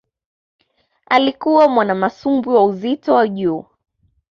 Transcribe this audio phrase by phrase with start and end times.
[1.09, 3.65] Alikuwa mwanamasumbwi wa uzito wa juu